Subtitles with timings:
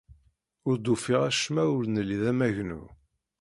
[0.67, 2.81] Ur d-ufiɣ acemma ur nelli d amagnu.